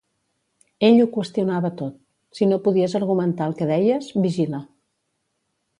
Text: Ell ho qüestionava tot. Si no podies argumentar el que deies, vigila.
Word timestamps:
Ell 0.87 0.95
ho 1.03 1.09
qüestionava 1.17 1.71
tot. 1.81 1.99
Si 2.39 2.49
no 2.53 2.59
podies 2.69 2.97
argumentar 3.01 3.49
el 3.53 3.57
que 3.61 3.71
deies, 3.75 4.13
vigila. 4.27 4.65